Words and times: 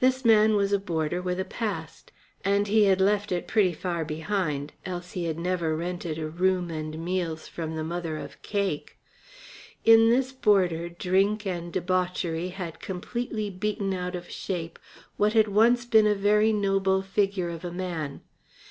This 0.00 0.22
boarder 0.22 0.48
was 0.50 0.72
a 0.72 0.80
man 1.18 1.22
with 1.24 1.38
a 1.38 1.44
past. 1.44 2.10
And 2.42 2.68
he 2.68 2.84
had 2.84 3.02
left 3.02 3.30
it 3.30 3.46
pretty 3.46 3.74
far 3.74 4.02
behind, 4.02 4.72
else 4.86 5.12
he 5.12 5.26
had 5.26 5.38
never 5.38 5.76
rented 5.76 6.16
a 6.18 6.26
room 6.26 6.70
and 6.70 7.04
meals 7.04 7.48
from 7.48 7.76
the 7.76 7.84
mother 7.84 8.16
of 8.16 8.40
Cake. 8.40 8.98
In 9.84 10.08
this 10.08 10.32
boarder 10.32 10.88
drink 10.88 11.44
and 11.46 11.70
debauchery 11.70 12.48
had 12.48 12.80
completely 12.80 13.50
beaten 13.50 13.92
out 13.92 14.14
of 14.14 14.30
shape 14.30 14.78
what 15.18 15.34
had 15.34 15.48
once 15.48 15.84
been 15.84 16.06
a 16.06 16.14
very 16.14 16.54
noble 16.54 17.02
figure 17.02 17.50
of 17.50 17.62
a 17.62 17.70
man. 17.70 18.22